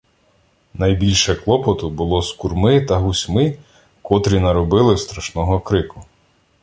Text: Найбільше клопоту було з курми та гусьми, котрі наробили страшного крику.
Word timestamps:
Найбільше 0.73 1.35
клопоту 1.35 1.89
було 1.89 2.21
з 2.21 2.33
курми 2.33 2.81
та 2.81 2.97
гусьми, 2.97 3.57
котрі 4.01 4.39
наробили 4.39 4.97
страшного 4.97 5.59
крику. 5.59 6.05